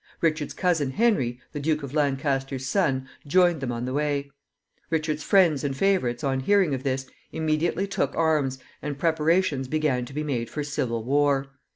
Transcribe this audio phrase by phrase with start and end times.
[0.19, 4.31] Richard's cousin Henry, the Duke of Lancaster's son, joined them on the way.
[4.89, 10.13] Richard's friends and favorites, on hearing of this, immediately took arms, and preparations began to
[10.13, 11.49] be made for civil war.